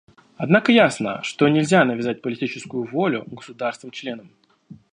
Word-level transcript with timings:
Однако 0.35 0.71
ясно, 0.71 1.21
что 1.21 1.47
нельзя 1.47 1.85
навязать 1.85 2.23
политическую 2.23 2.85
волю 2.85 3.23
государствам-членам. 3.27 4.31